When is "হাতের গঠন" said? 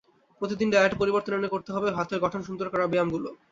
1.97-2.41